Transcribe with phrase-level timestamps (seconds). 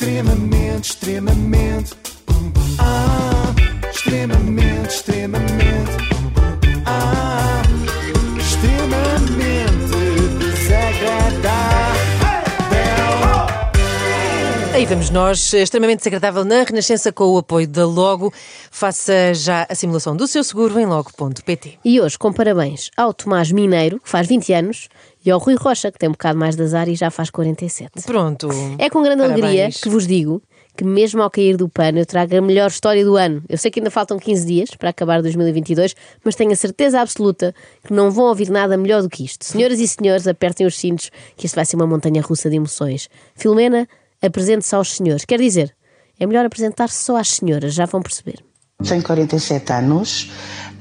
[0.00, 1.94] Extremamente, extremamente.
[2.78, 3.54] Ah,
[3.92, 5.92] extremamente, extremamente.
[6.86, 7.60] Ah,
[8.38, 9.58] extremamente
[10.38, 12.00] desagradável.
[14.72, 18.32] Aí vamos nós, extremamente desagradável na Renascença com o apoio da Logo.
[18.70, 21.78] Faça já a simulação do seu seguro em logo.pt.
[21.84, 24.88] E hoje, com parabéns ao Tomás Mineiro, que faz 20 anos,
[25.24, 28.02] e ao Rui Rocha, que tem um bocado mais de azar e já faz 47.
[28.04, 28.48] Pronto.
[28.78, 29.44] É com grande Parabéns.
[29.44, 30.42] alegria que vos digo
[30.76, 33.42] que, mesmo ao cair do pano, eu trago a melhor história do ano.
[33.48, 35.94] Eu sei que ainda faltam 15 dias para acabar 2022,
[36.24, 37.54] mas tenho a certeza absoluta
[37.84, 39.44] que não vão ouvir nada melhor do que isto.
[39.44, 43.08] Senhoras e senhores, apertem os cintos, que isto vai ser uma montanha russa de emoções.
[43.34, 43.86] Filomena,
[44.22, 45.24] apresente-se aos senhores.
[45.24, 45.74] Quer dizer,
[46.18, 48.42] é melhor apresentar-se só às senhoras, já vão perceber.
[48.86, 50.30] Tenho 47 anos,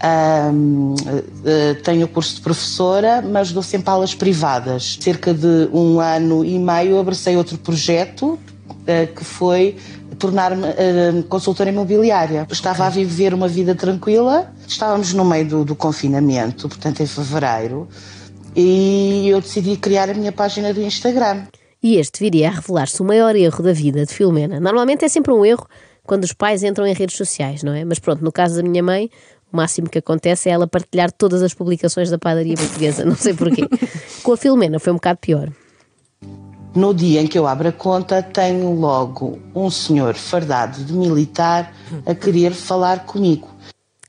[0.01, 4.97] eh, tenho o curso de professora, mas dou sempre aulas privadas.
[5.01, 8.39] Cerca de um ano e meio abracei outro projeto
[8.87, 9.75] eh, que foi
[10.17, 12.47] tornar-me eh, consultora imobiliária.
[12.51, 17.87] Estava a viver uma vida tranquila, estávamos no meio do, do confinamento, portanto em fevereiro,
[18.55, 21.43] e eu decidi criar a minha página do Instagram.
[21.81, 24.59] E este viria a revelar-se o maior erro da vida de Filomena.
[24.59, 25.65] Normalmente é sempre um erro
[26.09, 27.85] quando os pais entram em redes sociais, não é?
[27.85, 29.11] Mas pronto, no caso da minha mãe,
[29.53, 33.35] o máximo que acontece é ela partilhar todas as publicações da padaria portuguesa, não sei
[33.35, 33.69] porquê.
[34.23, 35.51] Com a Filomena foi um bocado pior.
[36.75, 41.71] No dia em que eu abro a conta, tenho logo um senhor fardado de militar
[42.07, 43.47] a querer falar comigo.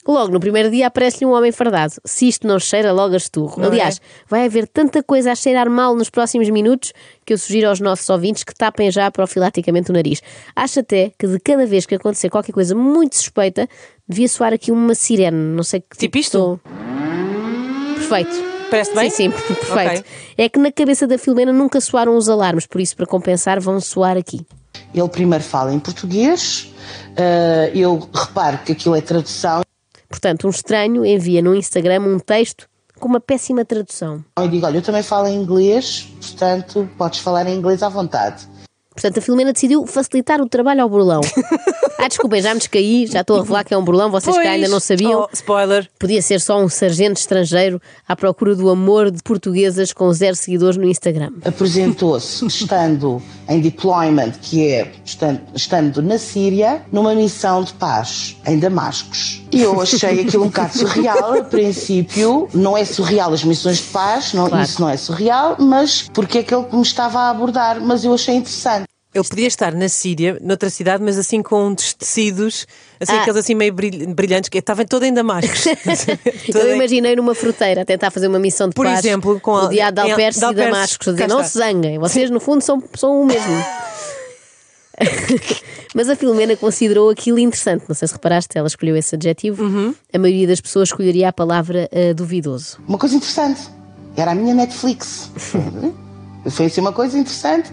[0.08, 1.92] Logo no primeiro dia aparece-lhe um homem fardado.
[2.06, 3.60] Se isto não cheira, logo a esturro.
[3.60, 4.00] Não Aliás, é?
[4.28, 6.92] vai haver tanta coisa a cheirar mal nos próximos minutos
[7.24, 10.22] que eu sugiro aos nossos ouvintes que tapem já profilaticamente o nariz.
[10.56, 13.68] Acho até que de cada vez que acontecer qualquer coisa muito suspeita,
[14.08, 15.36] devia soar aqui uma sirene.
[15.54, 16.38] Não sei que Tipo de isto?
[16.38, 16.58] som.
[17.94, 18.50] Perfeito.
[18.70, 19.10] Parece bem?
[19.10, 20.00] Sim, sim, perfeito.
[20.00, 20.04] Ok.
[20.38, 23.80] É que na cabeça da Filomena nunca soaram os alarmes, por isso, para compensar, vão
[23.80, 24.46] soar aqui.
[24.94, 26.72] Ele primeiro fala em português,
[27.16, 29.60] eh, eu reparo que aquilo é tradução
[30.10, 34.22] Portanto, um estranho envia no Instagram um texto com uma péssima tradução.
[34.44, 38.46] e digo: Olha, eu também falo inglês, portanto podes falar em inglês à vontade.
[38.92, 41.20] Portanto, a Filomena decidiu facilitar o trabalho ao burlão.
[41.98, 44.46] ah, desculpem, já me descaí, já estou a revelar que é um burlão, vocês que
[44.46, 45.22] ainda não sabiam.
[45.22, 45.88] Oh, spoiler.
[45.98, 50.76] Podia ser só um sargento estrangeiro à procura do amor de portuguesas com zero seguidores
[50.76, 51.30] no Instagram.
[51.44, 58.58] Apresentou-se estando em deployment, que é estando, estando na Síria, numa missão de paz em
[58.58, 59.42] Damascos.
[59.52, 61.34] E eu achei aquilo um bocado surreal.
[61.40, 64.64] A princípio, não é surreal as missões de paz, não, Claro.
[64.64, 67.80] isso não é surreal, mas porque é que ele me estava a abordar?
[67.80, 68.89] Mas eu achei interessante.
[69.12, 72.64] Ele podia estar na Síria, noutra cidade, mas assim com uns tecidos,
[73.00, 73.22] assim, Ah.
[73.22, 75.64] aqueles assim meio bril- brilhantes, que estava todo em Damascos.
[76.52, 79.56] Todo Eu imaginei numa fruteira a tentar fazer uma missão de Por paz exemplo, com
[79.56, 80.70] a- de em- alperces de e alperces.
[80.72, 81.06] damascos.
[81.14, 83.64] Dizer, não se zanguem, vocês no fundo são, são o mesmo.
[85.94, 87.84] Mas a Filomena considerou aquilo interessante.
[87.88, 89.64] Não sei se reparaste, ela escolheu esse adjetivo.
[89.64, 89.94] Uhum.
[90.12, 92.78] A maioria das pessoas escolheria a palavra eh, duvidoso.
[92.86, 93.60] Uma coisa interessante.
[94.16, 95.30] Era a minha Netflix.
[96.50, 97.72] Foi assim uma coisa interessante.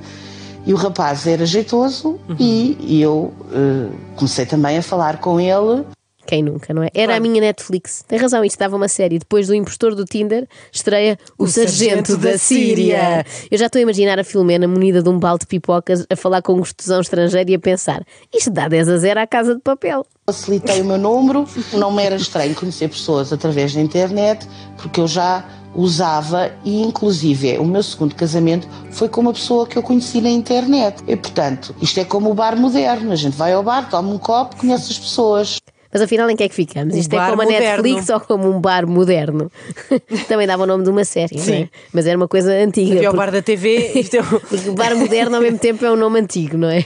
[0.67, 5.85] E o rapaz era jeitoso e, e eu eh, comecei também a falar com ele.
[6.25, 6.89] Quem nunca, não é?
[6.93, 8.03] Era a minha Netflix.
[8.05, 9.17] Tem razão, isto dava uma série.
[9.17, 13.25] Depois do impostor do Tinder, estreia O, Sargento, da, Síria.
[13.49, 16.41] Eu já estou a imaginar a Filomena munida de um balde de pipocas a falar
[16.41, 18.03] com um gostosão estrangeiro e a pensar:
[18.35, 20.05] isto dá 10 a 0 à casa de papel.
[20.25, 21.47] Facilitei o meu número.
[21.71, 24.45] Não me era estranho conhecer pessoas através da internet,
[24.75, 25.45] porque eu já
[25.77, 30.29] usava e, inclusive, o meu segundo casamento foi com uma pessoa que eu conheci na
[30.29, 31.03] internet.
[31.07, 33.11] E, portanto, isto é como o bar moderno.
[33.11, 35.59] A gente vai ao bar, toma um copo, conhece as pessoas.
[35.91, 36.95] Mas afinal, em que é que ficamos?
[36.95, 37.45] Um Isto é como a.
[37.45, 39.51] Netflix ou como um bar moderno?
[40.27, 41.39] Também dava o nome de uma série, é?
[41.39, 41.69] Sim.
[41.93, 42.95] Mas era uma coisa antiga.
[42.95, 45.85] Havia o porque- bar da TV, isto é o- Porque bar moderno ao mesmo tempo
[45.85, 46.83] é um nome antigo, não é?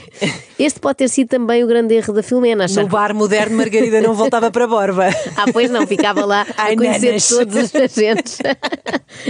[0.58, 4.00] Este pode ter sido também o grande erro da Filomena, achar no bar moderno Margarida
[4.00, 5.08] não voltava para Borba.
[5.36, 7.28] Ah, pois não, ficava lá Ai, a conhecer nanas.
[7.28, 8.38] todos os agentes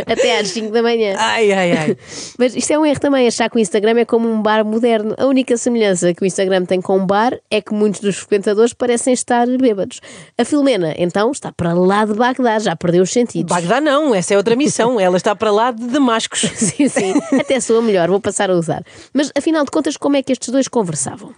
[0.06, 1.14] até às 5 da manhã.
[1.16, 1.96] Ai, ai, ai.
[2.38, 5.14] Mas isto é um erro também, achar que o Instagram é como um bar moderno.
[5.16, 8.72] A única semelhança que o Instagram tem com um bar é que muitos dos frequentadores
[8.74, 10.00] parecem estar bêbados.
[10.36, 13.48] A Filomena, então, está para lá de Bagdá, já perdeu os sentidos.
[13.54, 14.98] Bagdá não, essa é outra missão.
[15.00, 16.40] Ela está para lá de Damascos.
[16.54, 18.82] Sim, sim, até soa melhor, vou passar a usar.
[19.14, 21.32] Mas afinal de contas, como é que estes dois conversavam?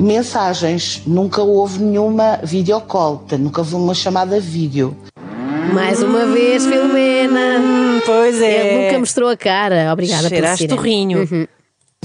[0.00, 1.02] Mensagens.
[1.06, 4.96] Nunca houve nenhuma videocall, portanto, nunca houve uma chamada vídeo.
[5.72, 7.58] Mais uma vez, Filomena!
[7.60, 8.74] Hum, pois é.
[8.74, 9.92] Ele nunca mostrou a cara.
[9.92, 10.74] Obrigada por Cheiraste ser.
[10.74, 11.48] torrinho.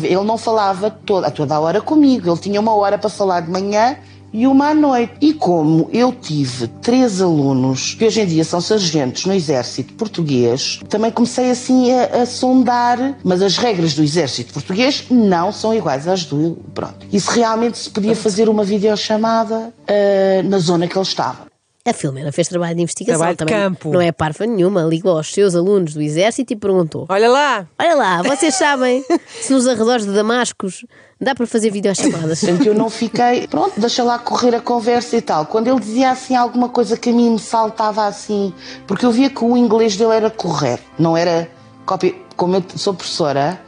[0.02, 2.30] Ele não falava toda, a toda a hora comigo.
[2.30, 3.98] Ele tinha uma hora para falar de manhã
[4.36, 5.14] e uma à noite.
[5.22, 10.82] E como eu tive três alunos que hoje em dia são sargentos no exército português,
[10.90, 16.06] também comecei assim a, a sondar, mas as regras do exército português não são iguais
[16.08, 16.58] às do.
[16.74, 17.08] Pronto.
[17.12, 21.55] E se realmente se podia fazer uma videochamada ah, na zona que ele estava.
[21.88, 23.54] A Filomena fez trabalho de investigação Trabalho de também.
[23.56, 23.94] campo.
[23.94, 24.82] Não é parfa nenhuma.
[24.82, 29.54] Ligou aos seus alunos do exército e perguntou: Olha lá, Olha lá, vocês sabem se
[29.54, 30.84] nos arredores de Damascos
[31.22, 32.40] dá para fazer videochamadas?
[32.40, 35.46] Portanto, eu não fiquei, pronto, deixa lá correr a conversa e tal.
[35.46, 38.52] Quando ele dizia assim alguma coisa que a mim me saltava assim,
[38.88, 41.48] porque eu via que o inglês dele era correto, não era
[41.86, 42.16] cópia.
[42.36, 43.62] Como eu sou professora,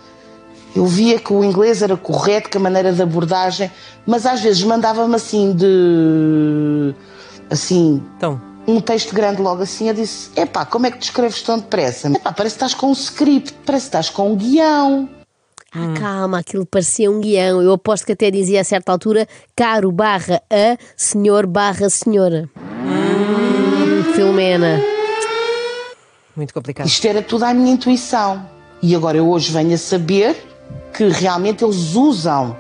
[0.75, 3.71] eu via que o inglês era correto, que a maneira de abordagem,
[4.07, 6.95] mas às vezes mandava-me assim de.
[7.49, 8.03] Assim.
[8.17, 11.57] então, Um texto grande logo assim, eu disse: Epá, como é que te escreves tão
[11.57, 12.09] depressa?
[12.09, 15.09] Epá, parece que estás com um script, parece que estás com um guião.
[15.73, 17.61] Ah, calma, aquilo parecia um guião.
[17.61, 22.49] Eu aposto que até dizia a certa altura caro barra a senhor barra senhora.
[22.57, 24.81] Hum, Filomena.
[26.35, 26.87] muito complicado.
[26.87, 28.45] Isto era tudo à minha intuição.
[28.81, 30.35] E agora eu hoje venho a saber
[30.93, 32.55] que realmente eles usam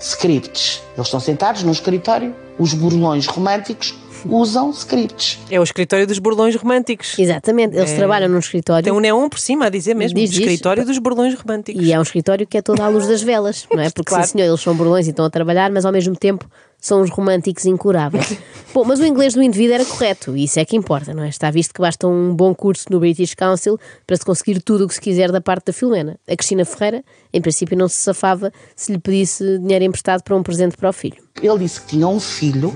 [0.00, 0.82] scripts.
[0.96, 3.94] Eles estão sentados num escritório, os burlões românticos
[4.26, 5.38] usam scripts.
[5.50, 7.18] É o escritório dos burlões românticos.
[7.18, 8.84] Exatamente, eles trabalham num escritório.
[8.84, 10.18] Tem um neon por cima a dizer mesmo.
[10.18, 10.40] Diz, diz.
[10.40, 11.82] escritório dos burlões românticos.
[11.84, 13.90] E é um escritório que é todo à luz das velas, não é?
[13.90, 14.24] Porque Claro.
[14.26, 16.46] sim, senhor, eles são burlões e estão a trabalhar, mas ao mesmo tempo
[16.80, 18.36] são uns românticos incuráveis.
[18.72, 21.28] Bom, mas o inglês do indivíduo era correto, e isso é que importa, não é?
[21.28, 23.76] Está visto que basta um bom curso no British Council
[24.06, 26.16] para se conseguir tudo o que se quiser da parte da Filomena.
[26.28, 30.42] A Cristina Ferreira, em princípio, não se safava se lhe pedisse dinheiro emprestado para um
[30.42, 31.16] presente para o filho.
[31.42, 32.72] Ele disse que tinha um filho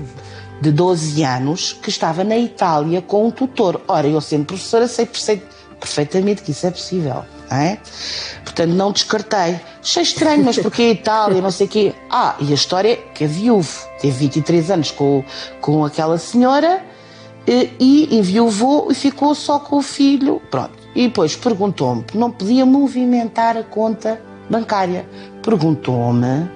[0.61, 3.81] de 12 anos que estava na Itália com um tutor.
[3.87, 5.07] Ora, eu sendo professora sei
[5.79, 7.25] perfeitamente que isso é possível.
[7.51, 7.77] É?
[8.43, 9.59] Portanto, não descartei.
[9.81, 11.93] Achei estranho, mas porque a Itália, não sei o quê.
[12.09, 13.87] Ah, e a história é que é viúvo.
[14.01, 15.23] Teve 23 anos com,
[15.61, 16.81] com aquela senhora
[17.45, 20.41] eh, e enviou e ficou só com o filho.
[20.49, 20.71] Pronto.
[20.95, 24.19] E depois perguntou-me, não podia movimentar a conta
[24.49, 25.05] bancária.
[25.43, 26.49] Perguntou-me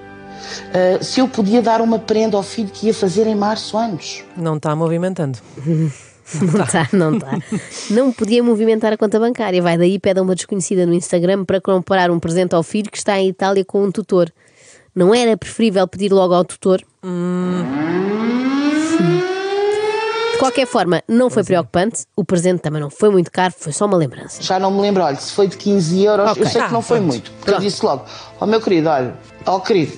[0.74, 4.24] eh, se eu podia dar uma prenda ao filho que ia fazer em março anos.
[4.36, 5.40] Não está movimentando.
[6.42, 7.38] Não está, não está.
[7.90, 9.62] Não podia movimentar a conta bancária.
[9.62, 12.98] Vai daí, pede a uma desconhecida no Instagram para comprar um presente ao filho que
[12.98, 14.30] está em Itália com um tutor.
[14.94, 16.84] Não era preferível pedir logo ao tutor?
[20.34, 22.06] De qualquer forma, não foi preocupante.
[22.16, 24.42] O presente também não foi muito caro, foi só uma lembrança.
[24.44, 26.44] Já não me lembro, olha, se foi de 15 euros, Ok.
[26.44, 27.08] eu sei que Ah, não foi pronto.
[27.12, 27.32] muito.
[27.40, 28.04] Porque eu disse logo,
[28.40, 29.16] ó meu querido, olha,
[29.48, 29.94] ó querido,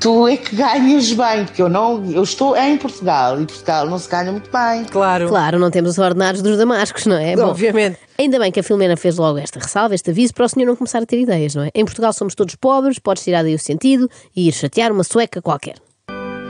[0.00, 3.98] tu é que ganhas bem, porque eu não, eu estou em Portugal e Portugal não
[3.98, 4.84] se ganha muito bem.
[4.84, 5.28] Claro.
[5.28, 7.36] Claro, não temos os ordenados dos damascos, não é?
[7.36, 7.98] Bom, Obviamente.
[8.18, 10.76] Ainda bem que a Filomena fez logo esta ressalva, este aviso, para o senhor não
[10.76, 11.70] começar a ter ideias, não é?
[11.74, 15.42] Em Portugal somos todos pobres, podes tirar daí o sentido e ir chatear uma sueca
[15.42, 15.76] qualquer.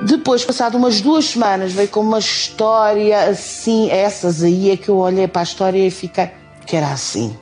[0.06, 4.96] Depois, passado umas duas semanas, veio com uma história assim, essas aí é que eu
[4.98, 6.30] olhei para a história e fiquei,
[6.66, 7.34] que era assim.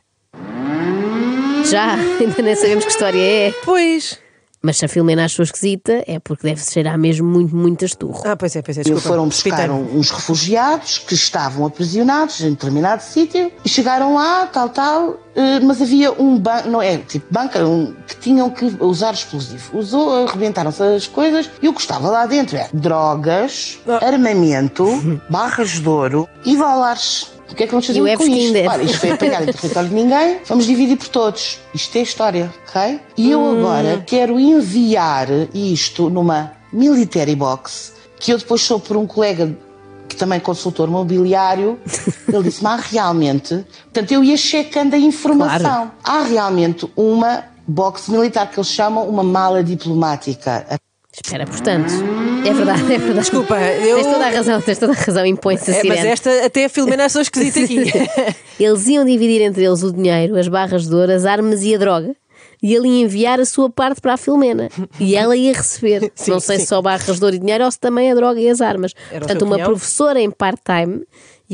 [1.65, 3.53] Já, ainda nem sabemos que história é.
[3.65, 4.22] Pois.
[4.65, 8.21] Mas se a Filomena achou esquisita, é porque deve cheirar mesmo muito, muito esturro.
[8.25, 8.81] Ah, pois é, pois é.
[8.81, 9.09] E Desculpa.
[9.09, 15.17] foram buscar uns refugiados que estavam aprisionados em determinado sítio e chegaram lá, tal, tal,
[15.35, 19.77] eh, mas havia um banco, não é, tipo banca, um, que tinham que usar explosivo.
[19.77, 23.99] Usou, arrebentaram-se as coisas e o que estava lá dentro é drogas, Ah.
[24.07, 24.85] armamento,
[25.29, 27.33] barras de ouro e dólares.
[27.53, 28.57] O que é que vamos fazer E o com isto?
[28.67, 31.59] Olha, isto foi apanhado em território de ninguém, vamos dividir por todos.
[31.71, 32.99] Isto é história, ok?
[33.15, 33.59] E eu Hum.
[33.59, 39.55] agora quero enviar isto numa military box, que eu depois sou por um colega
[40.09, 41.79] que também é consultor mobiliário,
[42.27, 43.65] ele disse-me, há realmente...
[43.85, 45.91] Portanto, eu ia checando a informação.
[46.03, 50.79] Há realmente uma box militar que eles chamam uma mala diplomática.
[51.13, 51.91] Espera, portanto,
[52.45, 53.19] é verdade, é verdade.
[53.19, 56.45] Desculpa, eu- Tens toda a razão, tens toda a razão, impõe-se a É, mas esta
[56.45, 57.83] até a Filomena achou esquisita aqui.
[58.59, 61.77] Eles iam dividir entre eles o dinheiro, as barras de ouro, as armas e a
[61.77, 62.15] droga.
[62.61, 64.69] E ele ia enviar a sua parte para a Filomena.
[64.97, 66.09] E ela ia receber.
[66.15, 66.63] Sim, não sei sim.
[66.63, 68.93] se só barras de ouro e dinheiro ou se também a droga e as armas.
[69.11, 69.69] Era Portanto, uma cunhão?
[69.69, 71.03] professora em part-time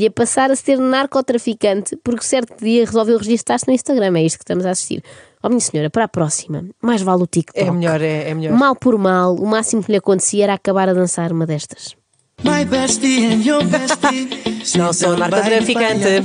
[0.02, 4.18] ia passar a ser narcotraficante porque certo dia resolveu registar-se no Instagram.
[4.18, 5.02] É isto que estamos a assistir.
[5.42, 7.66] Ó minha senhora, para a próxima, mais vale o TikTok.
[7.66, 8.56] É melhor, é, é melhor.
[8.56, 11.99] Mal por mal, o máximo que lhe acontecia era acabar a dançar uma destas.
[12.42, 14.28] My bestie and your bestie.
[14.76, 16.24] Não sou narcotraficante.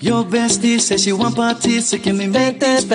[0.00, 2.86] Your bestie says she want parties, so give me make this.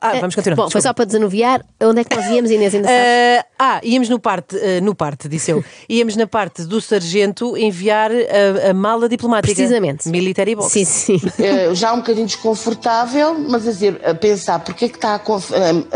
[0.00, 0.56] Ah, vamos continuar.
[0.56, 1.64] Bom, foi só para desanuviar.
[1.80, 2.74] Onde é que nós íamos, Inês?
[2.74, 3.02] Ainda sabes?
[3.02, 5.64] Eh, ah, íamos no parte, eh, no parte, disse eu.
[5.88, 9.54] Íamos na parte do sargento enviar a, a mala diplomática.
[9.54, 10.08] Precisamente.
[10.08, 10.72] Military box.
[10.72, 11.20] Sim, sim.
[11.38, 15.18] Eh, já um bocadinho desconfortável, mas a dizer, a pensar, porque é que está a
[15.18, 15.50] conf...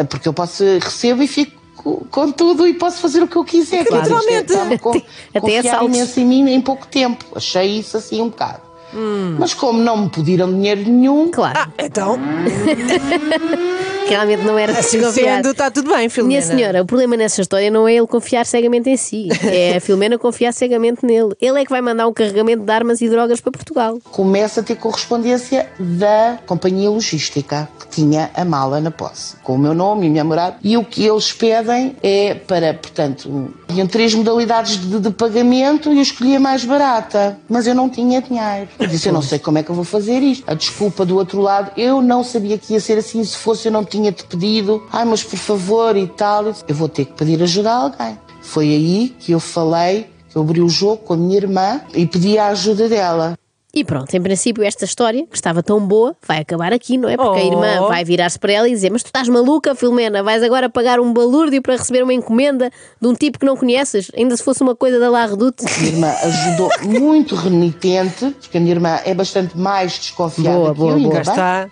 [0.09, 3.45] Porque eu posso, recebo e fico com, com tudo e posso fazer o que eu
[3.45, 3.85] quiser.
[3.87, 4.03] Claro.
[4.03, 4.79] Literalmente.
[4.81, 4.91] com-
[5.35, 7.25] Até confiar imenso em mim em pouco tempo.
[7.35, 8.61] Achei isso assim um bocado.
[8.95, 9.37] Hum.
[9.39, 12.19] Mas como não me pediram dinheiro nenhum, Claro, Ah, então,
[14.09, 15.37] realmente não era assim desconfiar.
[15.37, 16.41] sendo, está tudo bem, Filomena.
[16.41, 19.81] Minha senhora, o problema nessa história não é ele confiar cegamente em si, é a
[19.81, 21.35] Filomena confiar cegamente nele.
[21.41, 23.99] Ele é que vai mandar um carregamento de armas e drogas para Portugal.
[24.11, 29.59] começa a ter correspondência da companhia logística que tinha a mala na posse, com o
[29.59, 30.57] meu nome e a minha morada.
[30.63, 35.97] E o que eles pedem é para, portanto, tinham três modalidades de, de pagamento e
[35.97, 38.69] eu escolhi a mais barata, mas eu não tinha dinheiro.
[38.79, 40.45] Eu disse, eu não sei como é que eu vou fazer isto.
[40.47, 43.73] A desculpa do outro lado, eu não sabia que ia ser assim, se fosse eu
[43.73, 44.83] não tinha te pedido.
[44.93, 46.45] Ai, mas por favor e tal.
[46.67, 48.19] Eu vou ter que pedir ajuda a alguém.
[48.41, 52.07] Foi aí que eu falei, que eu abri o jogo com a minha irmã e
[52.07, 53.37] pedi a ajuda dela.
[53.75, 57.17] E pronto, em princípio, esta história, que estava tão boa, vai acabar aqui, não é?
[57.19, 57.47] Porque a Oh.
[57.47, 60.23] irmã vai virar-se para ela e dizer: Mas tu estás maluca, Filomena?
[60.23, 64.11] Vais agora pagar um balúrdio para receber uma encomenda de um tipo que não conheces?
[64.17, 65.65] Ainda se fosse uma coisa da La Redoute?
[65.81, 70.79] minha irmã ajudou muito renitente, porque a minha irmã é bastante mais desconfiada Boa, que
[70.81, 71.31] boa, eu, ainda Cá bem.
[71.31, 71.71] está.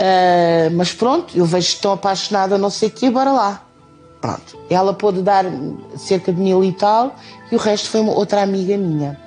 [0.00, 3.62] Ah, mas pronto, eu vejo tão apaixonada, não sei o quê, bora lá.
[4.20, 4.58] Pronto.
[4.68, 5.44] Ela pôde dar
[5.96, 7.14] cerca de mil e tal,
[7.50, 9.18] e o resto foi uma outra amiga minha,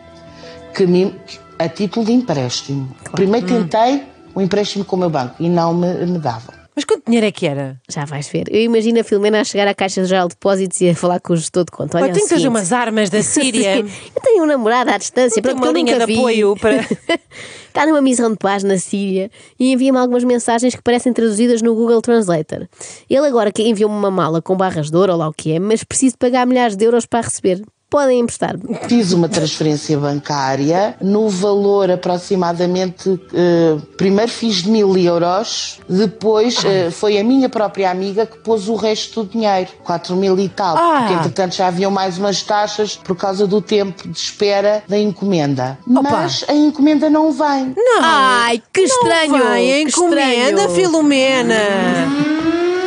[0.73, 2.89] que me, que- a título de empréstimo.
[3.11, 4.03] Primeiro tentei
[4.35, 6.50] um empréstimo com o meu banco e não me, me dava.
[6.73, 7.79] Mas quanto dinheiro é que era?
[7.89, 8.45] Já vais ver.
[8.49, 11.33] Eu imagino a Filomena a chegar à Caixa Geral de Depósitos e a falar com
[11.33, 11.97] o gestor de conta.
[11.97, 13.79] Olha, Olha, tenho seguinte, umas armas da Síria.
[13.79, 16.13] Eu tenho um namorado à distância, pronto, uma que eu linha de vi.
[16.17, 16.87] apoio para-
[17.67, 21.73] Está numa missão de paz na Síria e envia-me algumas mensagens que parecem traduzidas no
[21.75, 22.67] Google Translator.
[23.09, 25.59] Ele agora que enviou-me uma mala com barras de ouro ou lá o que é,
[25.59, 27.61] mas preciso pagar milhares de euros para a receber.
[27.91, 28.73] Podem emprestar-me.
[28.87, 33.19] Fiz uma transferência bancária no valor aproximadamente.
[33.33, 38.75] eh, primeiro fiz mil euros, depois eh, foi a minha própria amiga que pôs o
[38.75, 40.77] resto do dinheiro, 4 mil e tal.
[40.77, 40.99] Ah.
[40.99, 45.77] Porque entretanto já haviam mais umas taxas por causa do tempo de espera da encomenda.
[45.85, 46.01] Opa.
[46.01, 47.73] Mas a encomenda não vem.
[47.75, 47.99] Não.
[48.01, 49.33] Ai, que estranho!
[49.33, 50.69] Não vai, que encomenda, estranho.
[50.69, 51.55] Filomena.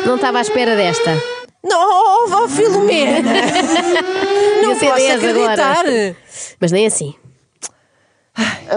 [0.07, 1.34] Não estava à espera desta.
[1.65, 3.33] Não, oh, Filomena.
[4.63, 5.79] não posso 10 acreditar.
[5.81, 6.17] agora.
[6.61, 7.15] Mas nem assim.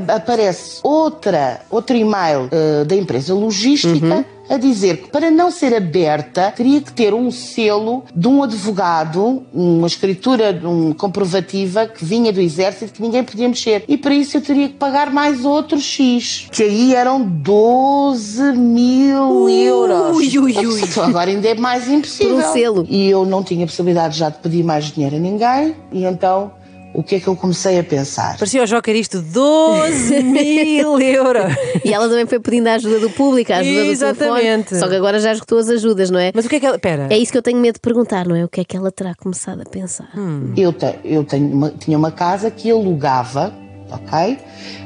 [0.08, 4.26] Aparece outra, outro e-mail eh, da empresa logística Uhum.
[4.50, 9.44] A dizer que para não ser aberta teria que ter um selo de um advogado,
[9.54, 13.84] uma escritura um, comprovativa que vinha do exército que ninguém podia mexer.
[13.88, 19.50] E para isso eu teria que pagar mais outro X, que aí eram 12 mil
[19.50, 20.18] euros.
[20.18, 20.82] ui, ui, ui.
[21.04, 22.38] Agora ainda é mais impossível.
[22.38, 22.86] Por um selo.
[22.90, 26.52] E eu não tinha possibilidade já de pedir mais dinheiro a ninguém, e então
[26.98, 28.38] o que é que eu comecei a pensar?
[28.38, 31.54] Parecia o Joker isto, 12 mil euros.
[31.86, 34.70] E ela também foi pedindo a ajuda do público, a ajuda do Exatamente.
[34.70, 34.80] telefone.
[34.80, 36.32] Só que agora já esgotou as ajudas, não é?
[36.34, 36.80] Mas o que é que ela...
[36.80, 37.08] Pera.
[37.12, 38.44] É isso que eu tenho medo de perguntar, não é?
[38.44, 40.10] O que é que ela terá começado a pensar?
[40.58, 43.54] Eu, te- eu tenho uma- tinha uma casa que alugava,
[43.92, 44.38] ok?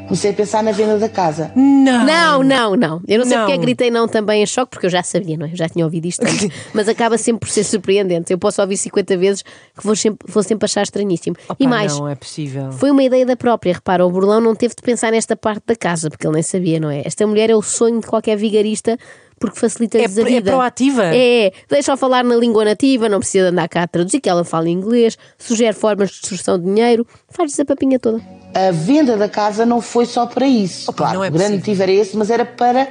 [0.04, 1.52] Comecei a pensar na venda da casa.
[1.56, 2.06] Não.
[2.06, 3.02] Não, não, não.
[3.08, 3.44] Eu não sei Não.
[3.46, 5.52] porque é que gritei não também em choque, porque eu já sabia, não é?
[5.52, 6.50] Eu já tinha ouvido isto antes.
[6.74, 8.32] Mas acaba sempre por ser surpreendente.
[8.34, 11.38] Eu posso ouvir 50 vezes que vou sempre, vou sempre achar estranhíssimo.
[11.48, 12.72] Opa, e mais, Não é possível.
[12.74, 13.74] foi uma ideia da própria.
[13.74, 16.80] Repara, o Burlão não teve de pensar nesta parte da casa, porque ele nem sabia,
[16.80, 17.04] não é?
[17.06, 18.98] Esta mulher é o sonho de qualquer vigarista.
[19.42, 20.52] Porque facilita-lhes É a é vida.
[20.52, 21.04] proativa.
[21.14, 24.70] É, deixa-o falar na língua nativa, não precisa andar cá a traduzir, que ela fala
[24.70, 28.22] inglês, sugere formas de extorsão de dinheiro, faz-lhes a papinha toda.
[28.54, 30.92] A venda da casa não foi só para isso.
[30.92, 31.58] Opa, claro, não é o grande possível.
[31.60, 32.88] motivo era esse, mas era para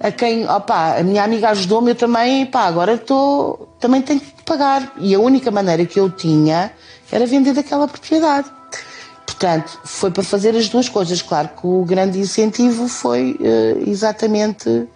[0.00, 4.42] a quem, opá, a minha amiga ajudou-me, eu também, pá, agora estou, também tenho que
[4.44, 4.92] pagar.
[4.98, 6.72] E a única maneira que eu tinha
[7.10, 8.50] era vender daquela propriedade.
[9.26, 11.20] Portanto, foi para fazer as duas coisas.
[11.20, 14.88] Claro que o grande incentivo foi eh, exatamente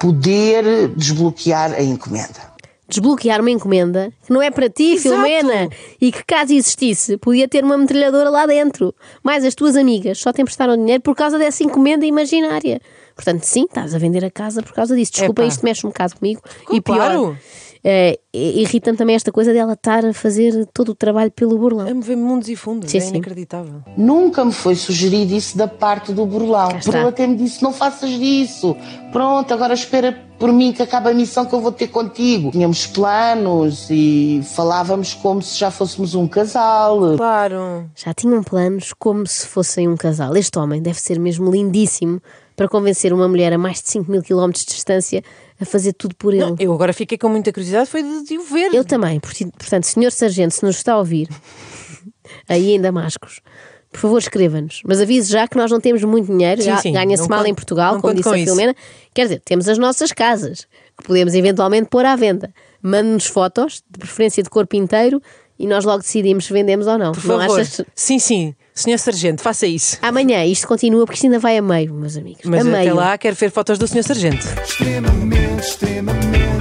[0.00, 2.50] poder desbloquear a encomenda.
[2.88, 5.14] Desbloquear uma encomenda que não é para ti, Exato.
[5.14, 5.68] Filomena,
[6.00, 8.92] e que caso existisse, podia ter uma metralhadora lá dentro.
[9.22, 12.80] Mas as tuas amigas só te emprestaram dinheiro por causa dessa encomenda imaginária.
[13.14, 15.12] Portanto, sim, estás a vender a casa por causa disso.
[15.12, 15.48] Desculpa, Epá.
[15.48, 16.40] isto mexe um bocado comigo.
[16.72, 17.36] E pior,
[17.82, 17.96] claro.
[17.96, 21.88] eh, irrita-me também esta coisa dela estar a fazer todo o trabalho pelo burlão.
[21.88, 22.90] A mover mundos e fundos.
[22.90, 23.10] Sim, é sim.
[23.10, 23.82] inacreditável.
[23.96, 26.68] Nunca me foi sugerido isso da parte do burlão.
[26.84, 28.76] Por ele até me disse: não faças disso.
[29.12, 32.50] Pronto, agora espera por mim que acabe a missão que eu vou ter contigo.
[32.50, 37.16] Tínhamos planos e falávamos como se já fôssemos um casal.
[37.16, 37.90] Claro.
[37.94, 40.34] Já tinham planos como se fossem um casal.
[40.36, 42.22] Este homem deve ser mesmo lindíssimo
[42.60, 45.24] para convencer uma mulher a mais de 5 mil quilómetros de distância
[45.58, 46.56] a fazer tudo por ele.
[46.58, 48.74] Eu agora fiquei com muita curiosidade, foi de, de o ver.
[48.74, 51.26] Eu também, portanto, senhor Sargento, se nos está a ouvir,
[52.46, 53.40] aí em Damascos,
[53.90, 54.82] por favor, escreva-nos.
[54.84, 56.60] Mas avise já que nós não temos muito dinheiro,
[56.92, 58.44] ganha-se não mal conto- em Portugal, não como disse com a isso.
[58.44, 58.76] Filomena.
[59.14, 60.66] Quer dizer, temos as nossas casas,
[60.98, 62.52] que podemos eventualmente pôr à venda.
[62.82, 65.22] Mande-nos fotos, de preferência de corpo inteiro,
[65.60, 67.12] e nós logo decidimos se vendemos ou não.
[67.12, 67.60] Por não favor.
[67.60, 67.82] achas?
[67.94, 68.54] Sim, sim.
[68.74, 69.98] Senhor Sargento, faça isso.
[70.00, 72.40] Amanhã isto continua porque isto ainda vai a meio, meus amigos.
[72.46, 72.76] Mas a meio.
[72.76, 74.46] até lá quero ver fotos do Senhor Sargento.
[74.64, 76.59] Extremamente, extremamente.